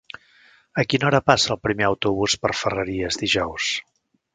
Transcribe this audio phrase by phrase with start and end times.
[0.83, 3.75] A quina hora passa el primer autobús per Ferreries dijous?